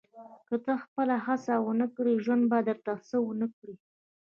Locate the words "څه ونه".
3.07-3.47